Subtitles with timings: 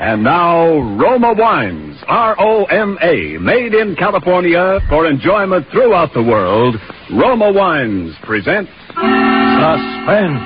[0.00, 6.74] And now, Roma Wines, R-O-M-A, made in California for enjoyment throughout the world.
[7.12, 8.66] Roma Wines present
[8.96, 10.40] Suspense.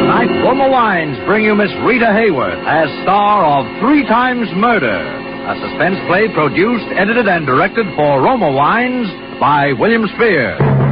[0.00, 5.54] Tonight, Roma Wines bring you Miss Rita Hayworth as star of Three Times Murder, a
[5.60, 9.08] suspense play produced, edited, and directed for Roma Wines
[9.38, 10.91] by William Spier.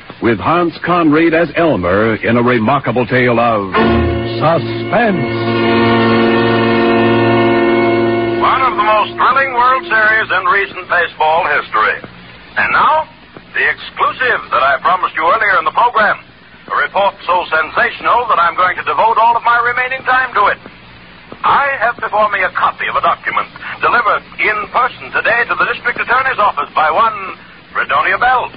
[0.21, 3.73] with Hans Conried as Elmer in a remarkable tale of
[4.37, 5.33] Suspense.
[8.37, 11.97] One of the most thrilling World Series in recent baseball history.
[12.53, 13.09] And now,
[13.57, 16.21] the exclusive that I promised you earlier in the program.
[16.69, 20.53] A report so sensational that I'm going to devote all of my remaining time to
[20.53, 20.59] it.
[21.41, 23.49] I have before me a copy of a document
[23.81, 27.17] delivered in person today to the district attorney's office by one
[27.73, 28.53] Fredonia Bell.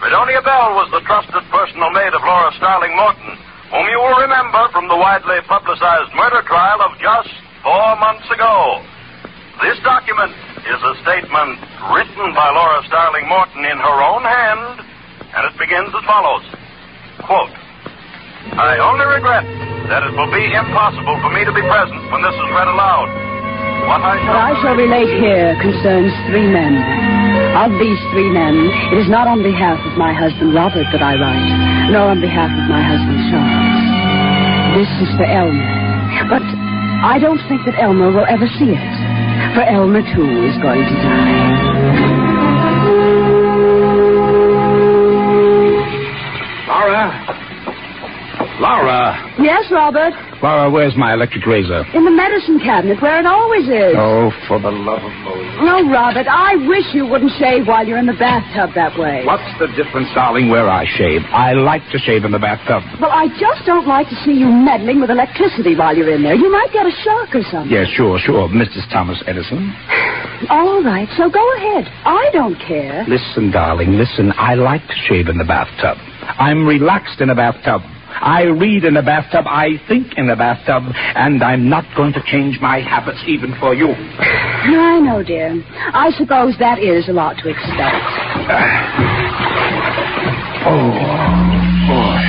[0.00, 3.36] Fredonia Bell was the trusted personal maid of Laura Starling Morton,
[3.68, 7.28] whom you will remember from the widely publicized murder trial of just
[7.60, 8.80] four months ago.
[9.60, 10.32] This document
[10.64, 11.60] is a statement
[11.92, 14.88] written by Laura Starling Morton in her own hand,
[15.36, 16.48] and it begins as follows.
[17.20, 17.52] Quote,
[18.56, 19.44] I only regret
[19.92, 23.12] that it will be impossible for me to be present when this is read aloud.
[23.84, 27.19] What I shall, What I shall relate here concerns three men.
[27.50, 28.54] Of these three men,
[28.94, 32.46] it is not on behalf of my husband Robert that I write, nor on behalf
[32.46, 34.78] of my husband Charles.
[34.78, 35.66] This is for Elmer.
[36.30, 36.46] But
[37.02, 38.94] I don't think that Elmer will ever see it.
[39.54, 42.30] For Elmer, too, is going to die.
[46.70, 47.10] Laura?
[48.60, 49.34] Laura?
[49.42, 50.14] Yes, Robert?
[50.42, 51.84] Laura, where's my electric razor?
[51.92, 53.92] In the medicine cabinet, where it always is.
[53.92, 55.52] Oh, for the love of Moses.
[55.60, 59.20] No, Robert, I wish you wouldn't shave while you're in the bathtub that way.
[59.28, 61.20] What's the difference, darling, where I shave?
[61.28, 62.80] I like to shave in the bathtub.
[63.00, 66.34] Well, I just don't like to see you meddling with electricity while you're in there.
[66.34, 67.70] You might get a shock or something.
[67.70, 68.48] Yes, sure, sure.
[68.48, 68.88] Mrs.
[68.90, 69.76] Thomas Edison.
[70.48, 71.84] All right, so go ahead.
[72.08, 73.04] I don't care.
[73.06, 74.32] Listen, darling, listen.
[74.38, 75.98] I like to shave in the bathtub.
[76.40, 77.82] I'm relaxed in a bathtub.
[78.20, 79.46] I read in the bathtub.
[79.46, 80.84] I think in the bathtub.
[80.94, 83.88] And I'm not going to change my habits even for you.
[83.88, 85.62] I know, dear.
[85.92, 87.96] I suppose that is a lot to expect.
[90.62, 90.92] Oh,
[91.88, 92.20] boy.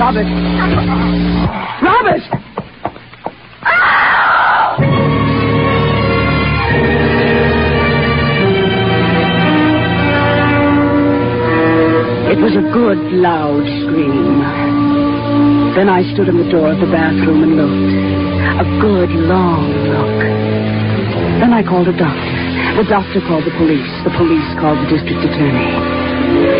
[0.00, 0.26] Robert.
[1.82, 2.43] Robert!
[12.44, 14.44] Was a good, loud scream.
[15.72, 17.88] Then I stood in the door of the bathroom and looked.
[18.60, 20.20] A good, long look.
[21.40, 22.36] Then I called a doctor.
[22.76, 23.88] The doctor called the police.
[24.04, 25.72] The police called the district attorney.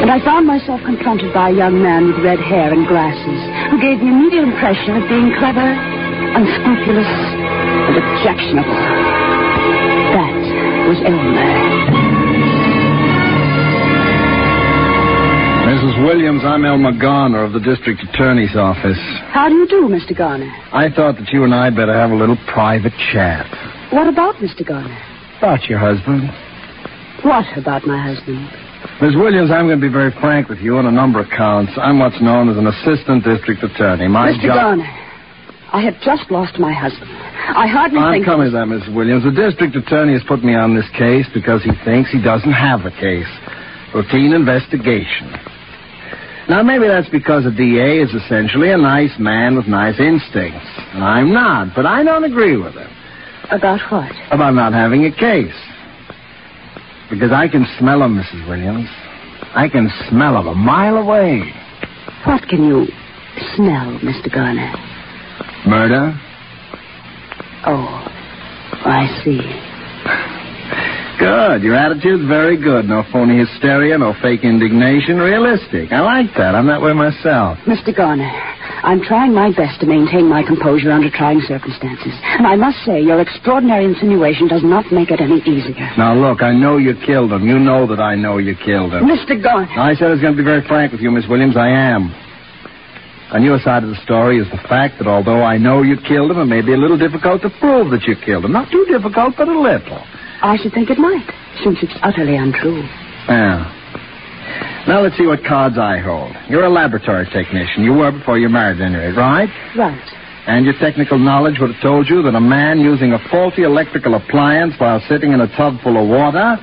[0.01, 3.77] And I found myself confronted by a young man with red hair and glasses who
[3.77, 7.13] gave the immediate impression of being clever, unscrupulous,
[7.93, 8.81] and objectionable.
[10.17, 10.33] That
[10.89, 11.94] was Elmer.
[15.85, 16.01] Mrs.
[16.01, 18.97] Williams, I'm Elmer Garner of the district attorney's office.
[19.37, 20.17] How do you do, Mr.
[20.17, 20.49] Garner?
[20.73, 23.45] I thought that you and I'd better have a little private chat.
[23.93, 24.65] What about Mr.
[24.65, 24.97] Garner?
[25.45, 26.33] About your husband.
[27.21, 28.49] What about my husband?
[29.05, 31.77] Miss Williams, I'm going to be very frank with you on a number of counts.
[31.77, 34.09] I'm what's known as an assistant district attorney.
[34.09, 34.41] My job.
[34.41, 34.47] Mr.
[34.49, 34.57] job.
[34.57, 34.89] Garner,
[35.69, 37.13] I have just lost my husband.
[37.13, 38.25] I hardly I'm think.
[38.25, 39.29] coming to that, Miss Williams.
[39.29, 42.89] The district attorney has put me on this case because he thinks he doesn't have
[42.89, 43.29] a case.
[43.93, 45.29] Routine investigation.
[46.49, 50.67] Now, maybe that's because a DA is essentially a nice man with nice instincts.
[50.93, 52.91] And I'm not, but I don't agree with him
[53.51, 54.13] About what?
[54.31, 55.55] about not having a case.
[57.11, 58.47] Because I can smell him, Mrs.
[58.49, 58.89] Williams.
[59.55, 61.53] I can smell him a mile away.
[62.25, 62.87] What can you
[63.55, 64.33] smell, Mr.
[64.33, 64.73] Garner?
[65.67, 66.19] Murder?
[67.67, 68.05] Oh,
[68.85, 69.41] I see.
[71.19, 71.63] Good.
[71.63, 72.85] Your attitude's very good.
[72.87, 75.19] No phony hysteria, no fake indignation.
[75.19, 75.93] Realistic.
[75.93, 76.55] I like that.
[76.55, 77.59] I'm that way myself.
[77.67, 77.95] Mr.
[77.95, 78.29] Garner,
[78.83, 82.13] I'm trying my best to maintain my composure under trying circumstances.
[82.39, 85.89] And I must say, your extraordinary insinuation does not make it any easier.
[85.97, 87.47] Now, look, I know you killed him.
[87.47, 89.05] You know that I know you killed him.
[89.07, 89.41] Mr.
[89.41, 89.71] Garner.
[89.79, 91.57] I said I was going to be very frank with you, Miss Williams.
[91.57, 92.13] I am.
[93.33, 96.31] On your side of the story is the fact that although I know you killed
[96.31, 98.53] him, it may be a little difficult to prove that you killed him.
[98.53, 100.05] Not too difficult, but a little.
[100.43, 101.27] I should think it might,
[101.63, 102.83] since it's utterly untrue.
[103.29, 103.71] Yeah.
[104.87, 106.33] Now let's see what cards I hold.
[106.49, 107.85] You're a laboratory technician.
[107.85, 109.49] You were before you married, at any rate, right?
[109.77, 110.09] Right.
[110.47, 114.15] And your technical knowledge would have told you that a man using a faulty electrical
[114.15, 116.61] appliance while sitting in a tub full of water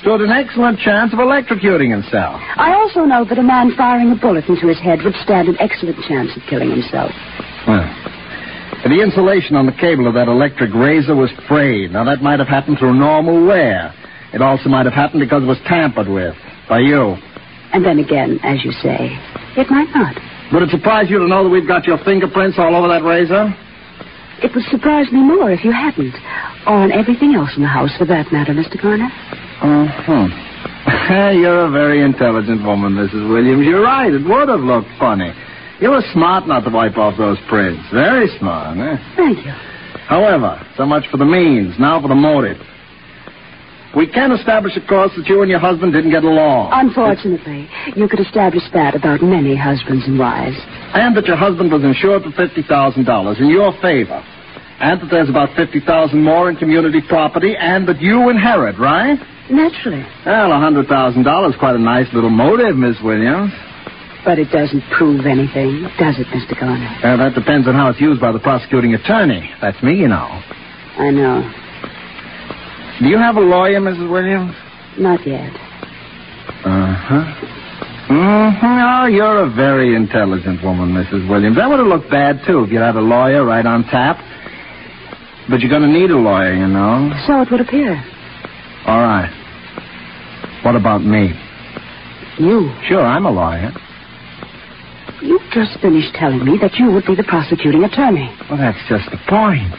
[0.00, 2.40] stood an excellent chance of electrocuting himself.
[2.56, 5.56] I also know that a man firing a bullet into his head would stand an
[5.60, 7.12] excellent chance of killing himself.
[8.88, 11.92] Well, the insulation on the cable of that electric razor was frayed.
[11.92, 13.92] Now, that might have happened through normal wear.
[14.32, 16.32] It also might have happened because it was tampered with
[16.72, 17.20] by you.
[17.76, 19.12] And then again, as you say,
[19.60, 20.16] it might not.
[20.56, 23.52] Would it surprise you to know that we've got your fingerprints all over that razor?
[24.40, 26.16] It would surprise me more if you hadn't.
[26.64, 28.80] Or on everything else in the house, for that matter, Mr.
[28.80, 29.12] Garner.
[29.60, 30.32] Uh-huh.
[31.36, 33.28] You're a very intelligent woman, Mrs.
[33.28, 33.66] Williams.
[33.68, 34.08] You're right.
[34.08, 35.28] It would have looked funny.
[35.80, 37.82] You were smart not to wipe off those prints.
[37.92, 38.96] Very smart, eh?
[39.16, 39.52] Thank you.
[40.08, 41.78] However, so much for the means.
[41.78, 42.58] Now for the motive.
[43.96, 46.70] We can establish, of course, that you and your husband didn't get along.
[46.74, 50.56] Unfortunately, you could establish that about many husbands and wives.
[50.92, 54.20] And that your husband was insured for $50,000 in your favor.
[54.80, 59.18] And that there's about 50000 more in community property, and that you inherit, right?
[59.50, 60.04] Naturally.
[60.26, 63.52] Well, a $100,000 is quite a nice little motive, Miss Williams.
[64.24, 66.58] But it doesn't prove anything, does it, Mr.
[66.58, 66.88] Garner?
[67.02, 69.48] Uh, that depends on how it's used by the prosecuting attorney.
[69.60, 70.26] That's me, you know.
[70.98, 71.42] I know.
[73.00, 74.10] Do you have a lawyer, Mrs.
[74.10, 74.54] Williams?
[74.98, 75.54] Not yet.
[76.64, 77.24] Uh-huh.
[78.10, 78.66] Mm-hmm.
[78.66, 81.28] Oh, you're a very intelligent woman, Mrs.
[81.28, 81.56] Williams.
[81.56, 84.18] That would have looked bad, too, if you had a lawyer right on tap.
[85.48, 87.12] But you're going to need a lawyer, you know.
[87.26, 87.94] So it would appear.
[88.86, 89.30] All right.
[90.64, 91.32] What about me?
[92.38, 92.72] You.
[92.88, 93.72] Sure, I'm a lawyer.
[95.22, 98.30] You just finished telling me that you would be the prosecuting attorney.
[98.48, 99.74] Well, that's just the point.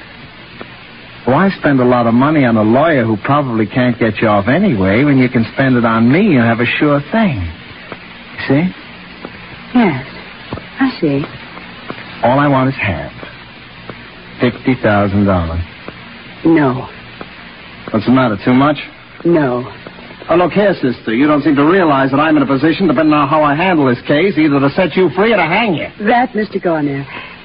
[1.26, 4.48] Why spend a lot of money on a lawyer who probably can't get you off
[4.48, 7.38] anyway when you can spend it on me and have a sure thing?
[7.40, 8.64] You see?
[9.76, 10.06] Yes.
[10.80, 11.24] I see.
[12.24, 13.12] All I want is half.
[14.42, 15.62] Fifty thousand dollars.
[16.46, 16.88] No.
[17.92, 18.38] What's the matter?
[18.44, 18.78] Too much?
[19.26, 19.64] No.
[20.30, 21.14] Oh, look here, sister.
[21.14, 23.90] You don't seem to realize that I'm in a position, depending on how I handle
[23.90, 25.90] this case, either to set you free or to hang you.
[26.06, 26.62] That, Mr.
[26.62, 27.02] Garner,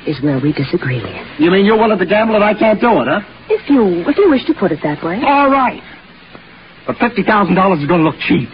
[0.07, 1.01] is where we disagree.
[1.39, 3.25] You mean you're willing to gamble and I can't do it, huh?
[3.49, 5.17] If you if you wish to put it that way.
[5.25, 5.81] All right.
[6.87, 8.51] But fifty thousand dollars is going to look cheap.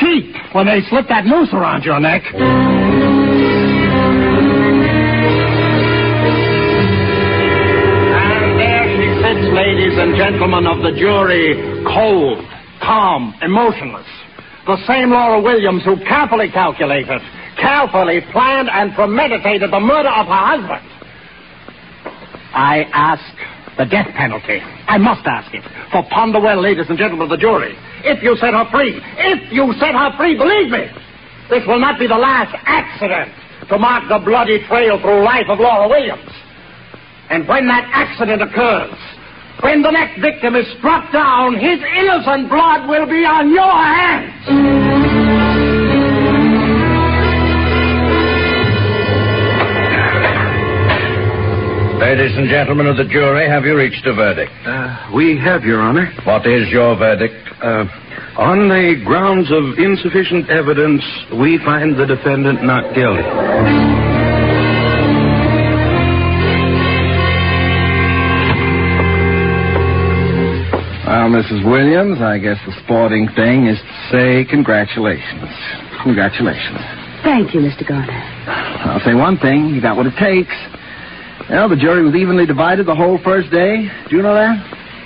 [0.00, 2.22] Cheap when they slip that noose around your neck.
[7.22, 11.54] And there she sits, ladies and gentlemen of the jury,
[11.86, 12.42] cold,
[12.82, 14.06] calm, emotionless.
[14.66, 17.20] The same Laura Williams who carefully calculated,
[17.58, 20.86] carefully planned and premeditated the murder of her husband.
[22.54, 23.24] I ask
[23.78, 24.60] the death penalty.
[24.86, 25.64] I must ask it.
[25.90, 27.74] For ponder well, ladies and gentlemen of the jury.
[28.04, 30.86] If you set her free, if you set her free, believe me,
[31.48, 33.32] this will not be the last accident
[33.68, 36.30] to mark the bloody trail through life of Laura Williams.
[37.30, 38.94] And when that accident occurs,
[39.62, 45.42] when the next victim is struck down, his innocent blood will be on your hands.
[52.02, 54.50] Ladies and gentlemen of the jury, have you reached a verdict?
[54.66, 56.12] Uh, we have, Your Honor.
[56.24, 57.34] What is your verdict?
[57.62, 57.84] Uh,
[58.36, 61.02] on the grounds of insufficient evidence,
[61.38, 64.11] we find the defendant not guilty.
[71.32, 71.64] Mrs.
[71.64, 75.48] Williams, I guess the sporting thing is to say congratulations.
[76.04, 76.76] Congratulations.
[77.24, 77.88] Thank you, Mr.
[77.88, 78.12] Garner.
[78.12, 79.72] I'll say one thing.
[79.72, 80.52] You got what it takes.
[81.48, 83.88] Well, the jury was evenly divided the whole first day.
[84.10, 84.60] Do you know that?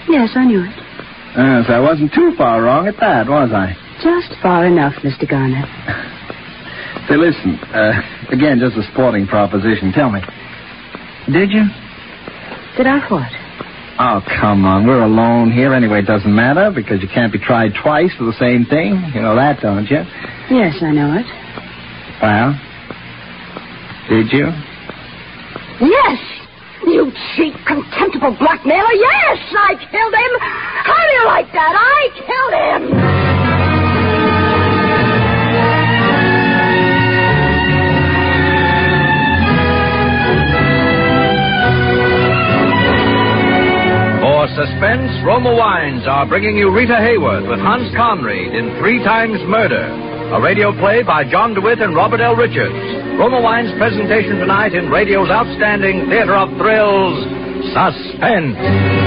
[0.09, 0.75] Yes, I knew it.
[1.38, 3.76] Uh, so I wasn't too far wrong at that, was I?
[4.02, 5.28] Just far enough, Mr.
[5.30, 5.62] Garner.
[7.09, 7.54] Say, listen.
[7.71, 8.02] Uh,
[8.35, 9.92] again, just a sporting proposition.
[9.92, 10.21] Tell me.
[11.30, 11.62] Did you?
[12.76, 13.30] Did I what?
[13.99, 14.87] Oh, come on.
[14.87, 15.73] We're alone here.
[15.73, 18.93] Anyway, it doesn't matter because you can't be tried twice for the same thing.
[19.15, 20.05] You know that, don't you?
[20.53, 21.26] Yes, I know it.
[22.21, 22.53] Well,
[24.09, 24.47] did you?
[25.81, 26.19] Yes!
[26.87, 28.93] You cheap, contemptible blackmailer.
[28.93, 30.33] Yes, I killed him.
[30.41, 31.75] How do you like that?
[31.75, 33.25] I killed him.
[44.57, 49.85] Suspense, Roma Wines are bringing you Rita Hayworth with Hans Conried in Three Times Murder,
[50.33, 52.35] a radio play by John DeWitt and Robert L.
[52.35, 52.73] Richards.
[53.21, 57.21] Roma Wines' presentation tonight in radio's outstanding theater of thrills,
[57.77, 59.06] Suspense.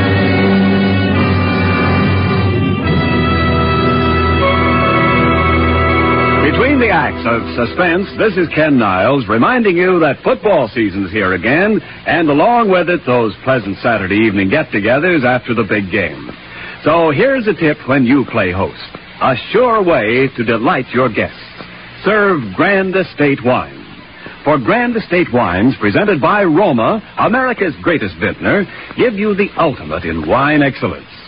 [6.79, 11.33] Between the acts of suspense, this is Ken Niles reminding you that football season's here
[11.33, 16.31] again, and along with it, those pleasant Saturday evening get togethers after the big game.
[16.85, 18.79] So here's a tip when you play host
[19.21, 21.35] a sure way to delight your guests.
[22.05, 23.83] Serve Grand Estate wine.
[24.45, 28.63] For Grand Estate wines, presented by Roma, America's greatest vintner,
[28.95, 31.18] give you the ultimate in wine excellence.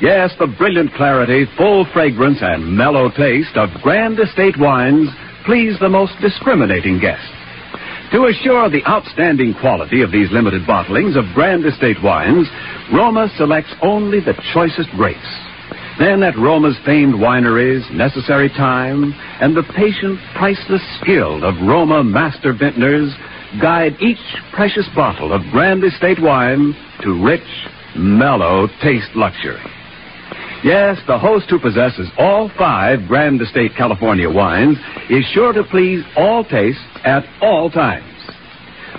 [0.00, 5.10] Yes, the brilliant clarity, full fragrance, and mellow taste of Grand Estate wines
[5.44, 7.28] please the most discriminating guest.
[8.12, 12.48] To assure the outstanding quality of these limited bottlings of Grand Estate wines,
[12.94, 15.20] Roma selects only the choicest grapes.
[15.98, 22.54] Then at Roma's famed wineries, necessary time and the patient, priceless skill of Roma master
[22.54, 23.12] vintners
[23.60, 24.16] guide each
[24.54, 29.60] precious bottle of Grand Estate wine to rich, mellow taste luxury.
[30.62, 34.76] Yes, the host who possesses all five Grand Estate California wines
[35.08, 38.04] is sure to please all tastes at all times.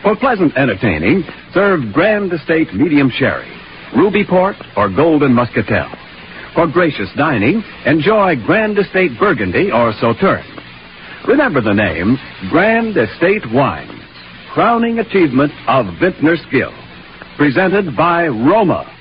[0.01, 3.51] For pleasant entertaining, serve Grand Estate Medium Sherry,
[3.95, 5.91] Ruby Port, or Golden Muscatel.
[6.55, 10.43] For gracious dining, enjoy Grand Estate Burgundy or Sauterne.
[11.27, 12.17] Remember the name
[12.49, 14.01] Grand Estate Wines,
[14.51, 16.73] crowning achievement of vintner skill.
[17.37, 18.91] Presented by Roma,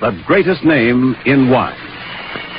[0.00, 1.89] the greatest name in wine.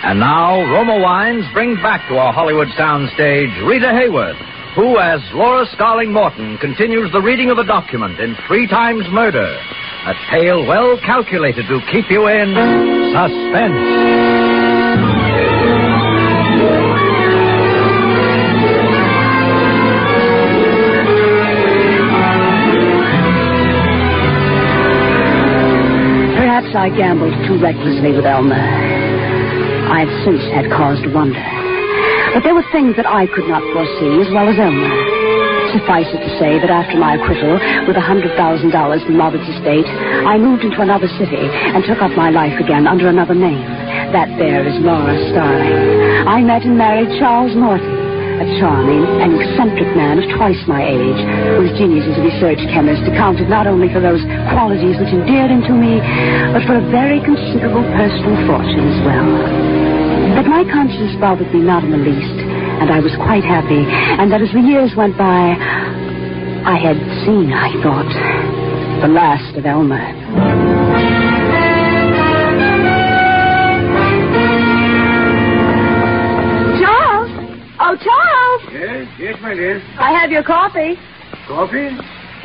[0.03, 4.39] And now, Roma Wines brings back to our Hollywood soundstage Rita Hayworth,
[4.73, 9.45] who, as Laura Starling Morton, continues the reading of a document in Three Times Murder,
[9.45, 12.49] a tale well calculated to keep you in
[13.13, 14.81] suspense.
[26.41, 29.00] Perhaps I gambled too recklessly with Elmer.
[29.91, 31.43] I have since had cause to wonder.
[32.31, 34.87] But there were things that I could not foresee as well as Elmer.
[35.75, 39.87] Suffice it to say that after my acquittal, with a $100,000 from Robert's estate,
[40.27, 43.67] I moved into another city and took up my life again under another name.
[44.15, 46.27] That there is Laura Starling.
[46.27, 48.00] I met and married Charles Morton,
[48.41, 51.19] a charming and eccentric man of twice my age,
[51.61, 55.61] whose genius as a research chemist accounted not only for those qualities which endeared him
[55.69, 56.01] to me,
[56.49, 59.29] but for a very considerable personal fortune as well.
[60.33, 62.37] But my conscience bothered me not in the least,
[62.81, 65.53] and I was quite happy, and that as the years went by,
[66.65, 68.09] I had seen, I thought,
[69.05, 70.40] the last of Elmer.
[79.01, 79.81] Yes, yes, my dear.
[79.97, 80.93] I have your coffee.
[81.49, 81.89] Coffee?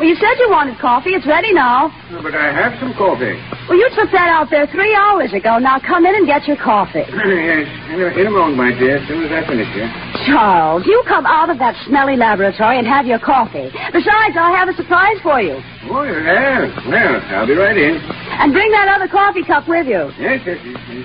[0.00, 1.12] Well, you said you wanted coffee.
[1.12, 1.92] It's ready now.
[2.12, 3.36] No, but I have some coffee.
[3.68, 5.56] Well, you took that out there three hours ago.
[5.60, 7.04] Now come in and get your coffee.
[7.08, 9.88] yes, in a, in a moment, my dear, as soon as I finish here.
[10.28, 13.68] Charles, you come out of that smelly laboratory and have your coffee.
[13.92, 15.60] Besides, I'll have a surprise for you.
[15.92, 16.72] Oh, yeah.
[16.88, 18.00] Well, I'll be right in.
[18.40, 20.08] And bring that other coffee cup with you.
[20.16, 20.80] Yes, yes, yes.
[20.88, 21.04] yes.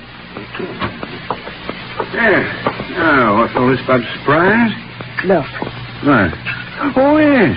[2.11, 2.43] There.
[2.95, 4.90] Now, what's all this about surprise?
[5.25, 5.45] Look.
[6.03, 6.33] What?
[6.97, 7.53] Oh, yes.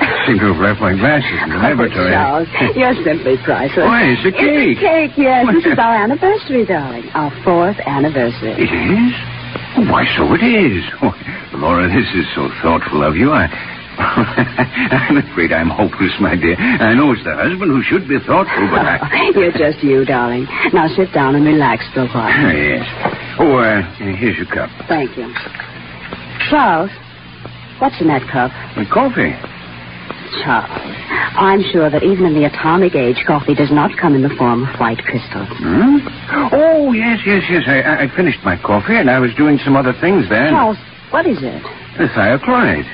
[0.00, 2.10] I seem to have left my glasses in the laboratory.
[2.10, 3.86] Charles, you're simply priceless.
[3.86, 4.74] Why, it's a cake.
[4.74, 5.46] It's a cake, yes.
[5.54, 7.06] This is our anniversary, darling.
[7.14, 8.56] Our fourth anniversary.
[8.58, 9.12] It is?
[9.78, 10.82] Oh, why, so it is.
[11.02, 11.14] Oh,
[11.54, 13.30] Laura, this is so thoughtful of you.
[13.30, 13.46] I,
[14.00, 16.56] I'm afraid I'm hopeless, my dear.
[16.56, 18.98] I know it's the husband who should be thoughtful, but I...
[19.38, 20.48] You're just you, darling.
[20.72, 22.32] Now sit down and relax for a while.
[22.32, 22.86] Ah, yes.
[23.38, 23.82] Oh, uh,
[24.16, 24.70] here's your cup.
[24.88, 25.30] Thank you.
[26.48, 26.90] Charles,
[27.80, 28.50] what's in that cup?
[28.76, 29.34] Uh, coffee.
[30.42, 30.70] Charles,
[31.36, 34.62] I'm sure that even in the atomic age, coffee does not come in the form
[34.66, 35.48] of white crystals.
[35.58, 35.98] Hmm?
[36.54, 37.64] Oh, yes, yes, yes.
[37.66, 40.50] I, I- finished my coffee, and I was doing some other things then.
[40.54, 40.78] Charles,
[41.10, 41.62] what is it?
[41.98, 42.86] The thiochloride.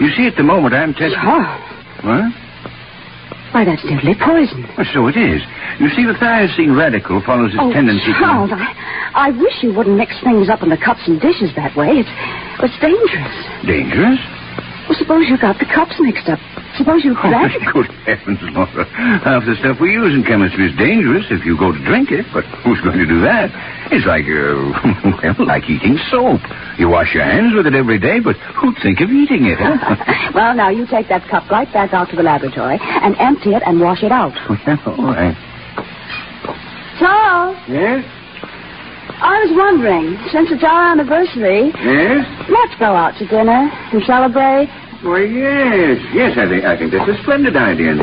[0.00, 1.18] You see, at the moment, I'm testing...
[1.20, 1.60] Charles.
[2.04, 2.43] What?
[3.54, 4.66] Why, that's deadly poison.
[4.76, 5.38] Well, so it is.
[5.78, 8.56] You see, the thioacine radical follows its Oh, tendency Charles, to...
[8.58, 8.74] I,
[9.14, 12.02] I wish you wouldn't mix things up in the cups and dishes that way.
[12.02, 12.10] It's,
[12.66, 13.34] it's dangerous.
[13.62, 14.18] Dangerous?
[14.88, 16.38] Well, suppose you got the cups mixed up.
[16.76, 17.56] Suppose you Oh, drank.
[17.72, 18.84] good heavens, Laura.
[19.24, 22.26] Half the stuff we use in chemistry is dangerous if you go to drink it,
[22.34, 23.48] but who's going to do that?
[23.94, 26.40] It's like, uh, well, like eating soap.
[26.76, 29.56] You wash your hands with it every day, but who'd think of eating it?
[29.56, 30.32] huh?
[30.34, 33.62] well, now you take that cup right back out to the laboratory and empty it
[33.64, 34.34] and wash it out.
[34.66, 35.36] well, all right.
[36.98, 38.04] Charles, Yes?
[39.20, 42.26] I was wondering, since it's our anniversary, Yes?
[42.50, 44.68] let's go out to dinner and celebrate.
[45.02, 46.00] Why, yes.
[46.12, 47.94] Yes, I think, I think that's a splendid idea.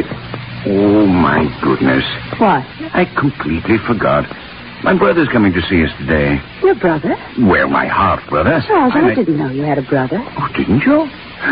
[0.67, 2.05] Oh, my goodness.
[2.37, 2.61] What?
[2.93, 4.25] I completely forgot.
[4.83, 6.41] My brother's coming to see us today.
[6.63, 7.15] Your brother?
[7.39, 8.61] Well, my half brother.
[8.65, 10.17] Charles, I I- didn't know you had a brother.
[10.37, 11.07] Oh, didn't you?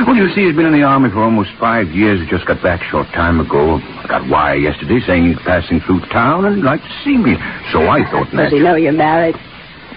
[0.05, 2.19] Well, you see, he's been in the army for almost five years.
[2.21, 3.77] He just got back a short time ago.
[3.77, 7.36] I got wire yesterday saying he's passing through town and he'd like to see me.
[7.71, 9.36] So I thought Does he know you're married?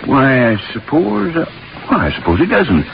[0.06, 1.36] Why, I suppose.
[1.36, 1.44] Uh,
[1.90, 2.84] well, I suppose he doesn't.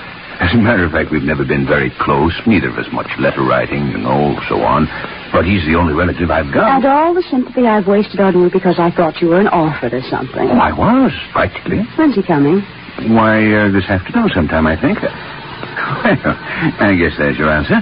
[0.40, 2.32] As a matter of fact, we've never been very close.
[2.46, 4.86] Neither of us much letter writing, you know, so on.
[5.32, 6.76] But he's the only relative I've got.
[6.80, 9.92] And all the sympathy I've wasted on you because I thought you were an orphan
[9.94, 10.48] or something.
[10.48, 11.84] Oh, I was, practically.
[11.96, 12.60] When's he coming?
[13.14, 14.98] Why, uh, this afternoon sometime, I think.
[15.78, 16.36] Well,
[16.80, 17.74] I guess there's your answer.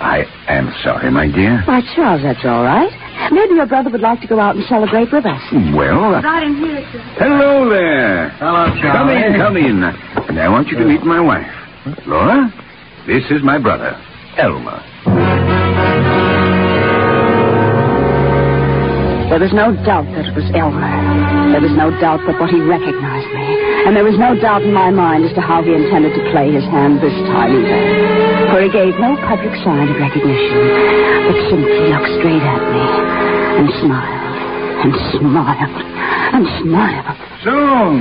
[0.00, 1.62] I am sorry, my dear.
[1.64, 2.90] Why, Charles, that's all right.
[3.30, 5.40] Maybe your brother would like to go out and celebrate with us.
[5.74, 6.80] Well, uh, Right in here,
[7.18, 8.30] hello there.
[8.40, 8.98] Hello, Charles.
[8.98, 9.82] Come in, come in.
[10.28, 11.46] And I want you to meet my wife.
[12.06, 12.52] Laura,
[13.06, 13.94] this is my brother,
[14.38, 14.82] Elmer.
[19.32, 20.92] There was no doubt that it was Elmer.
[21.56, 23.48] There was no doubt but what he recognized me.
[23.88, 26.52] And there was no doubt in my mind as to how he intended to play
[26.52, 28.52] his hand this time either.
[28.52, 30.60] For he gave no public sign of recognition,
[31.32, 32.84] but simply looked straight at me
[33.56, 34.36] and smiled
[34.84, 35.80] and smiled
[36.36, 37.31] and smiled.
[37.42, 37.50] So,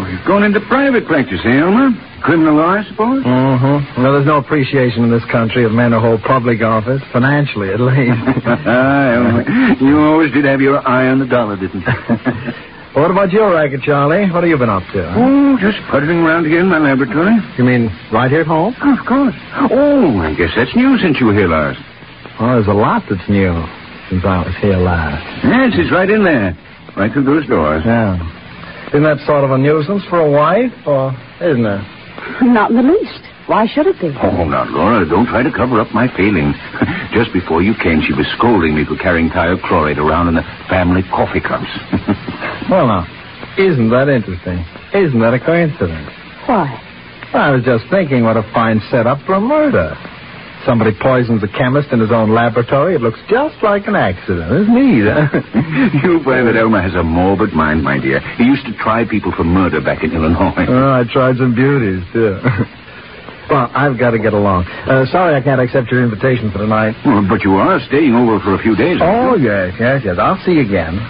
[0.05, 1.89] you've gone into private practice, eh, Elmer?
[2.21, 3.25] Criminal law, I suppose?
[3.25, 4.03] Mm-hmm.
[4.03, 7.81] Well, there's no appreciation in this country of men who hold public office, financially at
[7.81, 8.21] least.
[8.45, 9.41] Elmer,
[9.81, 11.89] you always did have your eye on the dollar, didn't you?
[12.93, 14.29] what about your racket, Charlie?
[14.29, 15.01] What have you been up to?
[15.09, 15.17] huh?
[15.17, 17.33] oh, just puttering around here in my laboratory.
[17.57, 18.75] You mean right here at home?
[18.77, 19.33] Oh, of course.
[19.73, 21.81] Oh, I guess that's new since you were here last.
[22.39, 23.57] Well, there's a lot that's new
[24.13, 25.25] since I was here last.
[25.41, 26.53] Yes, it's right in there.
[26.95, 27.81] Right through those doors.
[27.83, 28.21] Yeah.
[28.91, 31.83] Isn't that sort of a nuisance for a wife, or isn't it?
[32.43, 33.23] Not in the least.
[33.47, 34.11] Why should it be?
[34.21, 36.55] Oh, now, Laura, don't try to cover up my feelings.
[37.13, 41.03] Just before you came, she was scolding me for carrying thiochlorate around in the family
[41.11, 41.67] coffee cups.
[42.69, 43.03] Well, now,
[43.57, 44.63] isn't that interesting?
[44.93, 46.07] Isn't that a coincidence?
[46.45, 46.71] Why?
[47.33, 49.91] I was just thinking what a fine setup for a murder.
[50.65, 52.93] Somebody poisons a chemist in his own laboratory.
[52.93, 54.45] It looks just like an accident.
[54.51, 55.25] It's neat, huh?
[56.05, 58.19] you find that Elmer has a morbid mind, my dear.
[58.37, 60.53] He used to try people for murder back in Illinois.
[60.69, 62.37] oh, I tried some beauties, too.
[63.49, 64.65] well, I've got to get along.
[64.85, 66.93] Uh, sorry I can't accept your invitation for tonight.
[67.05, 69.01] Well, but you are staying over for a few days.
[69.01, 69.49] Oh, you?
[69.49, 70.17] yes, yes, yes.
[70.21, 71.01] I'll see you again.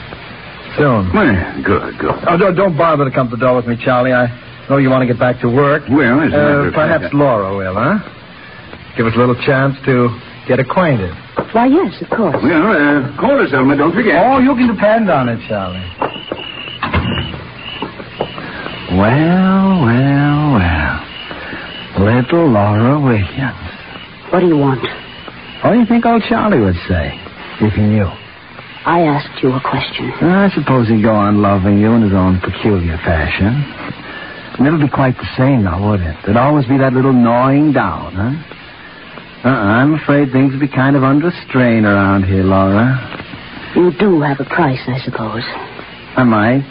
[0.79, 1.11] Soon.
[1.11, 1.35] Well,
[1.67, 2.15] good, good.
[2.23, 4.13] Oh, don't, don't bother to come to the door with me, Charlie.
[4.15, 4.31] I
[4.69, 5.83] know you want to get back to work.
[5.91, 7.99] Well, as a Uh, perhaps Laura will, huh?
[8.97, 10.09] Give us a little chance to
[10.47, 11.13] get acquainted.
[11.53, 12.35] Why, yes, of course.
[12.41, 13.75] Well, uh, call us, Elmer.
[13.75, 14.15] Don't forget.
[14.25, 15.83] Oh, you can depend on it, Charlie.
[18.91, 20.95] Well, well, well.
[21.99, 23.71] Little Laura Williams.
[24.31, 24.81] What do you want?
[25.63, 27.15] What do you think old Charlie would say
[27.61, 28.07] if he knew?
[28.83, 30.11] I asked you a question.
[30.25, 33.63] I suppose he'd go on loving you in his own peculiar fashion.
[34.65, 36.17] It'll be quite the same now, would it?
[36.25, 38.60] There'd always be that little gnawing down, huh?
[39.43, 42.93] Uh-uh, I'm afraid things would be kind of under strain around here, Laura.
[43.75, 45.43] You do have a price, I suppose.
[46.15, 46.61] I might.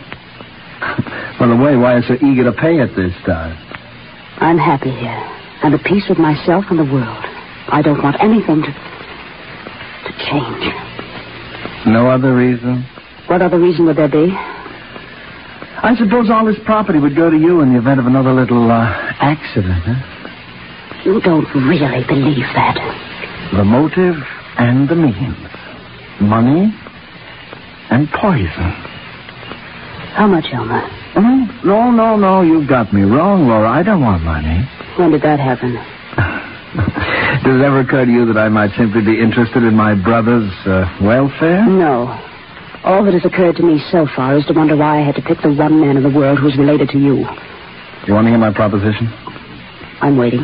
[1.40, 3.58] well, the way why I'm so eager to pay it this time.
[4.38, 5.18] I'm happy here,
[5.64, 7.24] and at peace with myself and the world.
[7.72, 10.64] I don't want anything to to change.
[11.86, 12.84] No other reason?
[13.26, 14.30] What other reason would there be?
[15.82, 18.70] I suppose all this property would go to you in the event of another little
[18.70, 18.84] uh,
[19.20, 20.19] accident, huh?
[21.04, 22.76] You don't really believe that.
[23.56, 24.16] The motive
[24.58, 25.36] and the means.
[26.20, 26.72] Money
[27.90, 28.70] and poison.
[30.14, 30.82] How much, Elmer?
[31.16, 32.42] Oh, no, no, no.
[32.42, 33.68] You've got me wrong, Laura.
[33.70, 34.68] I don't want money.
[34.98, 35.74] When did that happen?
[37.42, 40.52] Does it ever occur to you that I might simply be interested in my brother's
[40.66, 41.66] uh, welfare?
[41.66, 42.06] No.
[42.84, 45.22] All that has occurred to me so far is to wonder why I had to
[45.22, 47.26] pick the one man in the world who's related to you.
[48.06, 49.08] You want to hear my proposition?
[50.00, 50.40] I'm waiting.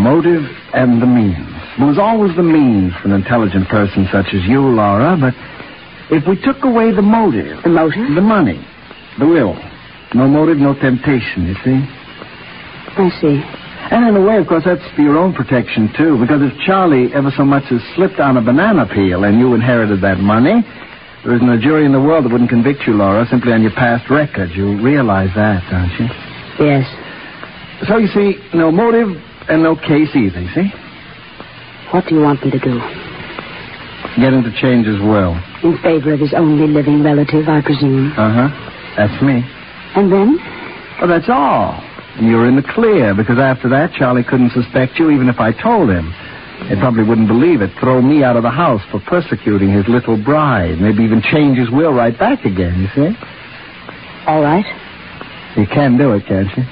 [0.00, 1.36] Motive and the means.
[1.78, 5.34] It was always the means for an intelligent person such as you, Laura, but
[6.10, 8.14] if we took away the motive, The motive?
[8.14, 8.58] the money,
[9.18, 9.54] the will,
[10.14, 11.78] no motive, no temptation, you see?
[12.96, 13.44] I see.
[13.92, 17.12] And in a way, of course, that's for your own protection, too, because if Charlie
[17.12, 20.64] ever so much as slipped on a banana peel and you inherited that money,
[21.24, 23.72] there isn't a jury in the world that wouldn't convict you, Laura, simply on your
[23.76, 24.50] past record.
[24.56, 26.08] You realize that, don't you?
[26.64, 26.84] Yes.
[27.88, 29.16] So, you see, no motive
[29.48, 30.72] and no case either, you see?
[31.92, 32.78] What do you want me to do?
[34.18, 35.38] Get him to change his will.
[35.62, 38.12] In favor of his only living relative, I presume.
[38.12, 38.48] Uh-huh.
[38.96, 39.42] That's me.
[39.94, 40.38] And then?
[41.00, 41.82] Well, that's all.
[42.20, 45.90] You're in the clear, because after that, Charlie couldn't suspect you even if I told
[45.90, 46.12] him.
[46.68, 47.70] He probably wouldn't believe it.
[47.80, 50.78] Throw me out of the house for persecuting his little bride.
[50.78, 53.16] Maybe even change his will right back again, you see?
[54.26, 54.66] All right.
[55.56, 56.64] You can do it, can't you?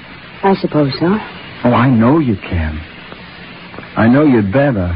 [0.45, 1.17] I suppose so.
[1.65, 2.79] Oh, I know you can.
[3.97, 4.95] I know you'd better.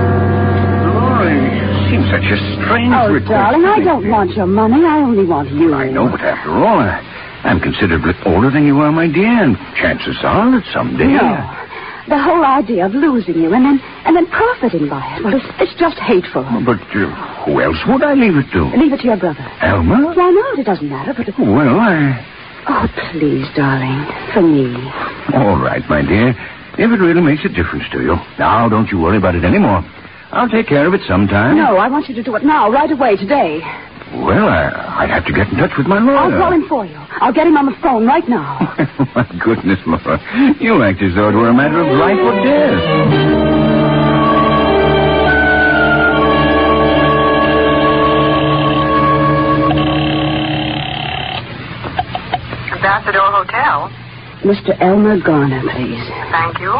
[0.00, 3.30] Laura, you seem such a strange Oh, request.
[3.30, 4.84] darling, I don't want your money.
[4.84, 5.74] I only want you.
[5.74, 7.00] I know, but after all, I,
[7.44, 11.06] I'm considerably older than you are, my dear, and chances are that someday.
[11.06, 11.59] No.
[12.10, 15.22] The whole idea of losing you and then and then profiting by it.
[15.24, 16.42] Well, it's, it's just hateful.
[16.66, 17.06] But uh,
[17.46, 18.66] who else would I leave it to?
[18.74, 19.46] Leave it to your brother.
[19.62, 20.10] Elmer?
[20.10, 20.58] Why not?
[20.58, 21.30] It doesn't matter, but...
[21.38, 22.18] Well, I.
[22.66, 24.02] Oh, please, darling.
[24.34, 24.74] For me.
[25.38, 26.34] All right, my dear.
[26.78, 28.16] If it really makes a difference to you.
[28.38, 29.82] Now, don't you worry about it anymore.
[30.32, 31.56] I'll take care of it sometime.
[31.56, 33.60] No, I want you to do it now, right away, today.
[34.12, 36.16] Well, I, I'd have to get in touch with my lawyer.
[36.18, 36.96] I'll call him for you.
[36.96, 38.58] I'll get him on the phone right now.
[39.14, 40.18] my goodness, Laura.
[40.60, 43.90] You act as though it were a matter of life or death.
[52.72, 53.90] Ambassador Hotel.
[54.42, 54.72] Mr.
[54.80, 56.00] Elmer Garner, please.
[56.32, 56.72] Thank you.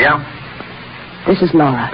[0.00, 0.22] Yeah?
[1.26, 1.90] This is Laura.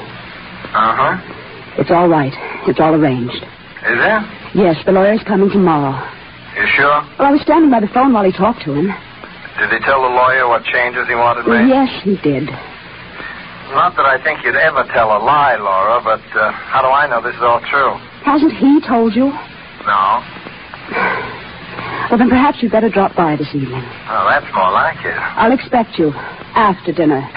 [0.72, 1.39] Uh-huh.
[1.78, 2.32] It's all right.
[2.66, 3.36] It's all arranged.
[3.36, 4.20] Is there?
[4.54, 5.94] Yes, the lawyer's coming tomorrow.
[6.56, 7.00] You sure?
[7.18, 8.90] Well, I was standing by the phone while he talked to him.
[9.58, 11.68] Did he tell the lawyer what changes he wanted made?
[11.68, 12.48] Yes, he did.
[13.70, 17.06] Not that I think you'd ever tell a lie, Laura, but uh, how do I
[17.06, 17.94] know this is all true?
[18.26, 19.30] Hasn't he told you?
[19.86, 20.02] No.
[22.10, 23.84] Well, then perhaps you'd better drop by this evening.
[24.10, 25.14] Well, that's more like it.
[25.14, 26.10] I'll expect you
[26.58, 27.22] after dinner.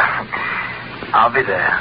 [1.13, 1.77] I'll be there.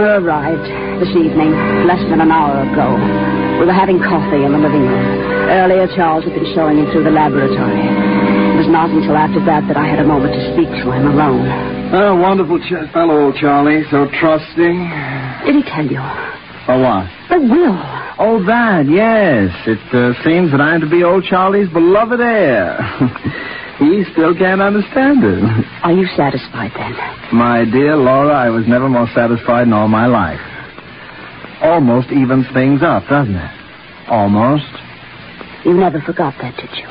[0.00, 0.64] Elmer arrived
[0.96, 1.52] this evening,
[1.84, 2.96] less than an hour ago.
[3.60, 5.04] We were having coffee in the living room.
[5.52, 7.84] Earlier, Charles had been showing him through the laboratory.
[7.84, 11.04] It was not until after that that I had a moment to speak to him
[11.04, 11.44] alone.
[11.92, 13.84] Oh, wonderful ch- fellow, old Charlie.
[13.90, 14.88] So trusting.
[15.44, 16.00] Did he tell you?
[16.64, 17.04] For what?
[17.28, 17.76] The will.
[18.16, 19.52] Oh, that, yes.
[19.68, 22.80] It uh, seems that I'm to be old Charlie's beloved heir.
[23.80, 25.40] he still can't understand it.
[25.82, 26.92] Are you satisfied then?
[27.32, 30.40] My dear Laura, I was never more satisfied in all my life.
[31.62, 33.52] Almost evens things up, doesn't it?
[34.08, 34.68] Almost.
[35.64, 36.88] You never forgot that, did you?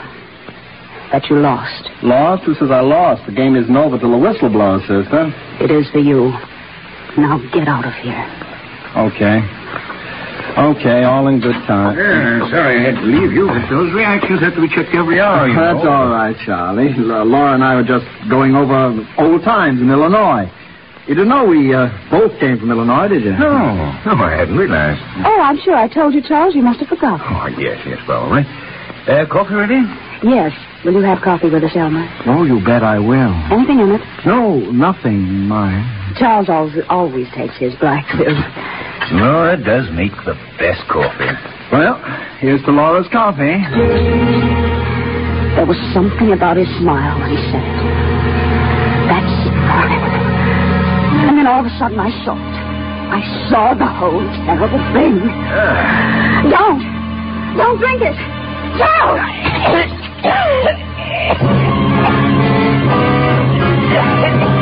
[1.11, 1.89] That you lost.
[2.03, 2.43] Lost?
[2.43, 3.25] Who says I lost?
[3.25, 5.29] The game isn't over till the whistle blows, sister.
[5.61, 6.33] It is for you.
[7.17, 8.25] Now get out of here.
[8.97, 9.41] Okay.
[10.59, 11.95] Okay, all in good time.
[11.97, 15.19] Yeah, sorry I had to leave you, but those reactions have to be checked every
[15.21, 15.89] hour, you That's know.
[15.89, 16.91] all right, Charlie.
[16.99, 20.51] L- Laura and I were just going over old times in Illinois.
[21.07, 23.31] You didn't know we uh, both came from Illinois, did you?
[23.31, 23.73] No,
[24.05, 24.99] no, I hadn't realized.
[25.25, 26.53] Oh, I'm sure I told you, Charles.
[26.53, 27.23] You must have forgotten.
[27.23, 28.43] Oh, yes, yes, probably.
[29.07, 29.79] Uh, coffee ready?
[30.21, 30.51] Yes.
[30.85, 32.05] Will you have coffee with us, Elmer?
[32.27, 33.33] Oh, you bet I will.
[33.49, 34.01] Anything in it?
[34.25, 36.08] No, nothing, mine.
[36.17, 38.33] Charles always, always takes his black pill.
[39.17, 41.29] Laura does make the best coffee.
[41.71, 42.01] Well,
[42.39, 43.57] here's to Laura's coffee.
[45.55, 47.77] There was something about his smile when he said it.
[49.09, 50.05] That smile.
[51.29, 52.57] And then all of a sudden I saw it.
[53.09, 55.19] I saw the whole terrible thing.
[56.49, 56.81] Don't!
[57.57, 58.15] Don't drink it!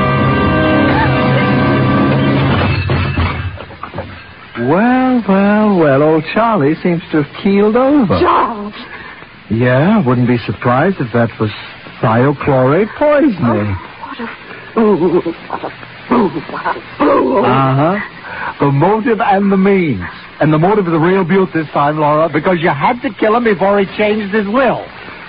[4.60, 8.20] Well, well, well, old Charlie seems to have keeled over.
[8.20, 8.74] Charles!
[9.52, 11.52] Yeah, wouldn't be surprised if that was
[12.02, 13.78] thiochlorate poisoning.
[14.02, 14.28] What a
[14.74, 15.22] fool.
[15.22, 15.70] What a
[16.10, 16.30] fool.
[16.50, 17.46] What a fool.
[17.46, 18.00] Uh-huh.
[18.60, 20.02] The motive and the means.
[20.40, 23.36] And the motive is the real beaut this time, Laura, because you had to kill
[23.36, 24.86] him before he changed his will.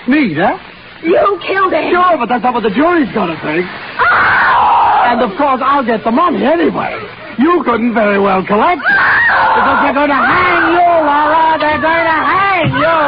[0.09, 0.57] Neat, huh?
[1.03, 1.93] You killed him!
[1.93, 3.65] Sure, but that's not what the jury's gonna think.
[4.01, 5.13] Ah!
[5.13, 6.97] And of course, I'll get the money anyway.
[7.39, 8.83] You couldn't very well collect.
[8.83, 11.55] Because they're going to hang you, Laura.
[11.63, 12.99] They're going to hang you.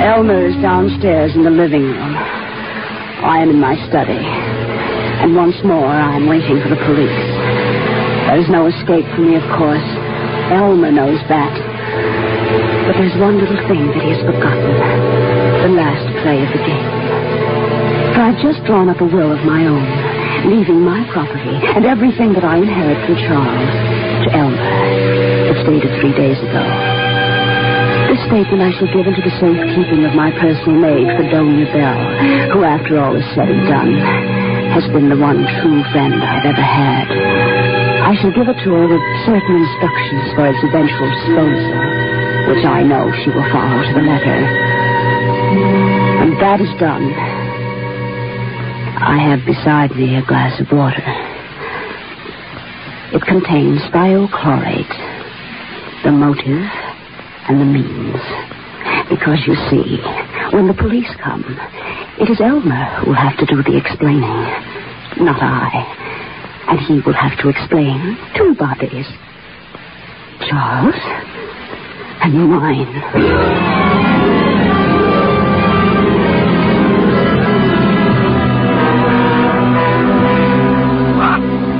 [0.00, 2.14] Elmer is downstairs in the living room.
[3.22, 4.20] I am in my study.
[5.22, 7.26] And once more, I am waiting for the police.
[8.30, 9.82] There is no escape for me, of course.
[10.54, 12.29] Elmer knows that.
[12.90, 14.66] But there's one little thing that he has forgotten.
[15.62, 16.90] The last play of the game.
[18.10, 19.86] For I've just drawn up a will of my own,
[20.50, 23.70] leaving my property and everything that I inherit from Charles
[24.26, 24.70] to Elmer.
[25.54, 26.66] It's dated three days ago.
[28.10, 31.94] This statement I shall give into the safekeeping of my personal maid, Fredonia Bell,
[32.58, 33.94] who, after all is said and done,
[34.74, 37.06] has been the one true friend I've ever had.
[38.02, 42.09] I shall give it to her with certain instructions for its eventual disposal,
[42.48, 44.38] which I know she will follow to the letter.
[46.20, 47.12] When that is done,
[49.00, 51.02] I have beside me a glass of water.
[53.12, 54.94] It contains thiochlorate,
[56.04, 56.68] the motive
[57.48, 58.22] and the means.
[59.08, 59.98] Because you see,
[60.54, 61.44] when the police come,
[62.20, 64.38] it is Elmer who will have to do the explaining,
[65.18, 65.96] not I.
[66.68, 69.06] And he will have to explain two bodies
[70.48, 70.94] Charles
[72.22, 72.86] and mine.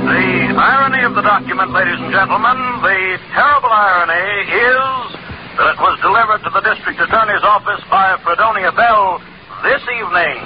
[0.07, 5.15] The irony of the document, ladies and gentlemen, the terrible irony is
[5.57, 9.21] that it was delivered to the district attorney's office by Fredonia Bell
[9.63, 10.37] this evening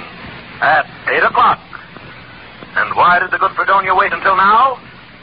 [0.60, 1.60] at 8 o'clock.
[2.76, 4.76] And why did the good Fredonia wait until now?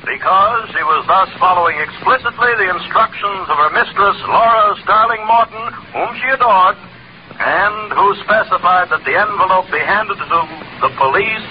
[0.04, 5.64] Because she was thus following explicitly the instructions of her mistress, Laura Starling Morton,
[5.96, 6.76] whom she adored,
[7.40, 10.28] and who specified that the envelope be handed to
[10.84, 11.48] the police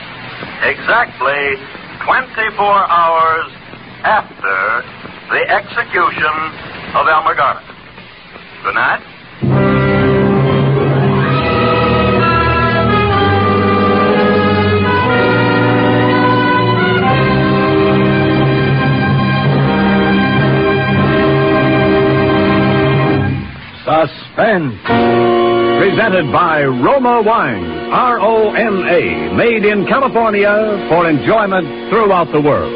[0.68, 1.56] exactly
[2.04, 2.60] 24
[2.92, 3.48] hours
[4.04, 4.84] after
[5.32, 6.36] the execution
[6.92, 7.64] of Elmer Garner.
[8.62, 9.11] Good night.
[23.84, 24.78] Suspense.
[25.82, 32.40] Presented by Roma Wine, R O M A, made in California for enjoyment throughout the
[32.40, 32.70] world.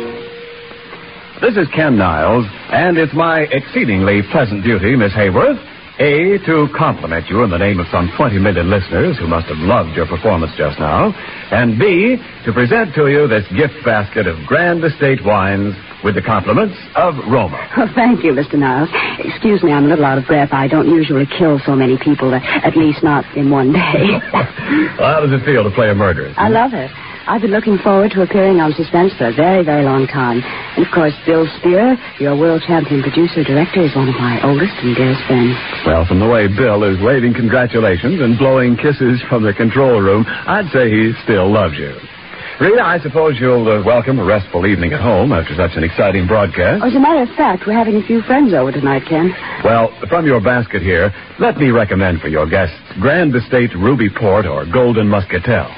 [1.41, 5.63] This is Ken Niles, and it's my exceedingly pleasant duty, Miss Hayworth,
[5.99, 9.57] A, to compliment you in the name of some 20 million listeners who must have
[9.57, 11.09] loved your performance just now,
[11.51, 15.73] and B, to present to you this gift basket of Grand Estate wines
[16.05, 17.57] with the compliments of Roma.
[17.81, 18.61] Oh, thank you, Mr.
[18.61, 18.91] Niles.
[19.25, 20.53] Excuse me, I'm a little out of breath.
[20.53, 24.21] I don't usually kill so many people, at least not in one day.
[24.33, 24.45] well,
[25.01, 26.35] How does it feel to play a murderer?
[26.37, 26.91] I love it.
[27.27, 30.47] I've been looking forward to appearing on Suspense for a very, very long time.
[30.47, 34.79] And of course, Bill Spier, your world champion producer director, is one of my oldest
[34.79, 35.59] and dearest friends.
[35.83, 40.23] Well, from the way Bill is waving congratulations and blowing kisses from the control room,
[40.29, 41.99] I'd say he still loves you.
[42.63, 46.27] Rita, I suppose you'll uh, welcome a restful evening at home after such an exciting
[46.31, 46.81] broadcast.
[46.83, 49.35] Oh, as a matter of fact, we're having a few friends over tonight, Ken.
[49.67, 54.47] Well, from your basket here, let me recommend for your guests Grand Estate Ruby Port
[54.47, 55.69] or Golden Muscatel.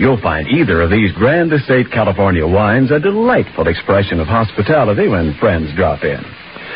[0.00, 5.36] You'll find either of these Grand Estate California wines a delightful expression of hospitality when
[5.36, 6.24] friends drop in.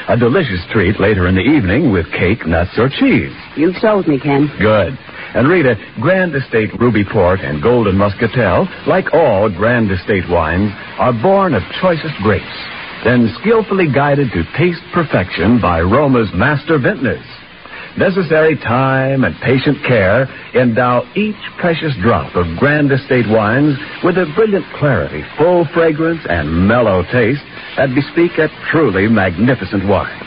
[0.08, 3.32] A delicious treat later in the evening with cake, nuts, or cheese.
[3.56, 4.52] You've sold me, Ken.
[4.60, 4.92] Good.
[5.32, 11.14] And Rita, Grand Estate Ruby Port and Golden Muscatel, like all Grand Estate wines, are
[11.14, 12.44] born of choicest grapes,
[13.04, 17.24] then skillfully guided to taste perfection by Roma's master vintners.
[17.96, 24.26] Necessary time and patient care endow each precious drop of Grand Estate wines with a
[24.34, 27.44] brilliant clarity, full fragrance, and mellow taste
[27.76, 30.20] that bespeak a truly magnificent wine.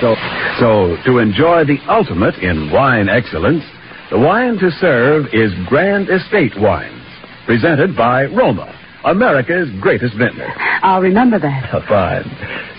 [0.00, 0.16] So,
[0.58, 3.62] so to enjoy the ultimate in wine excellence,
[4.10, 7.06] the wine to serve is Grand Estate Wines,
[7.46, 10.52] presented by Roma, America's greatest vintner.
[10.82, 11.70] I'll remember that.
[11.88, 12.24] Fine.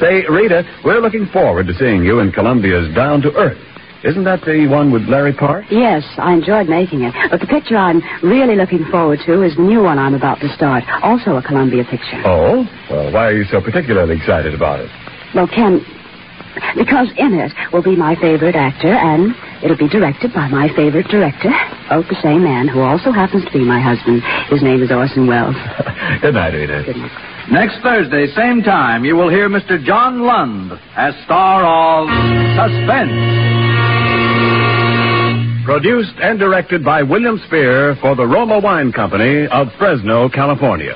[0.02, 3.58] Say, Rita, we're looking forward to seeing you in Columbia's Down to Earth.
[4.04, 5.68] Isn't that the one with Larry Parks?
[5.72, 7.14] Yes, I enjoyed making it.
[7.32, 10.50] But the picture I'm really looking forward to is the new one I'm about to
[10.54, 10.84] start.
[11.02, 12.22] Also a Columbia picture.
[12.26, 12.66] Oh?
[12.90, 14.90] Well, why are you so particularly excited about it?
[15.34, 15.82] Well, Ken,
[16.76, 19.34] because in it will be my favorite actor, and
[19.64, 21.50] it'll be directed by my favorite director,
[21.90, 24.22] both the same man who also happens to be my husband.
[24.50, 25.56] His name is Orson Welles.
[26.22, 26.84] Good night, Rita.
[26.86, 27.12] Good night.
[27.50, 29.82] Next Thursday, same time, you will hear Mr.
[29.84, 32.08] John Lund as star of
[32.58, 33.67] Suspense.
[35.68, 40.96] Produced and directed by William Spier for the Roma Wine Company of Fresno, California.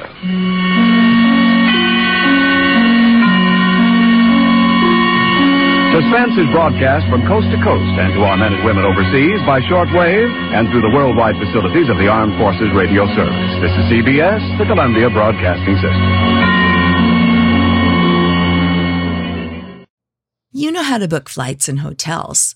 [5.91, 9.60] Suspense is broadcast from coast to coast and to our men and women overseas by
[9.67, 13.51] shortwave and through the worldwide facilities of the Armed Forces Radio Service.
[13.60, 15.99] This is CBS, the Columbia Broadcasting System.
[20.53, 22.55] You know how to book flights and hotels.